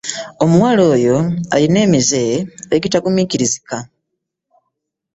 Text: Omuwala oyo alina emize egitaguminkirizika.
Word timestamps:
Omuwala 0.43 0.81
oyo 0.93 1.17
alina 1.55 1.79
emize 1.85 2.21
egitaguminkirizika. 2.75 3.77